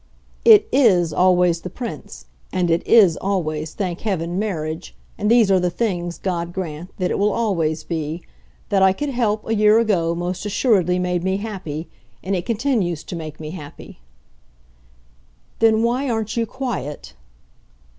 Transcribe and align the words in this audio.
"It 0.43 0.67
IS 0.71 1.13
always 1.13 1.61
the 1.61 1.69
Prince; 1.69 2.25
and 2.51 2.71
it 2.71 2.81
IS 2.87 3.17
always, 3.17 3.75
thank 3.75 4.01
heaven, 4.01 4.39
marriage. 4.39 4.95
And 5.15 5.29
these 5.29 5.51
are 5.51 5.59
the 5.59 5.69
things, 5.69 6.17
God 6.17 6.53
grant, 6.53 6.89
that 6.97 7.11
it 7.11 7.19
will 7.19 7.31
always 7.31 7.83
be. 7.83 8.23
That 8.69 8.81
I 8.81 8.93
could 8.93 9.09
help, 9.09 9.47
a 9.47 9.53
year 9.53 9.77
ago, 9.77 10.15
most 10.15 10.43
assuredly 10.43 10.97
made 10.97 11.23
me 11.23 11.37
happy, 11.37 11.87
and 12.23 12.35
it 12.35 12.47
continues 12.47 13.03
to 13.03 13.15
make 13.15 13.39
me 13.39 13.51
happy." 13.51 13.99
"Then 15.59 15.83
why 15.83 16.09
aren't 16.09 16.35
you 16.35 16.47
quiet?" 16.47 17.13